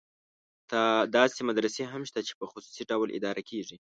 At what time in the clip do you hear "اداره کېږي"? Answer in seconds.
3.17-3.77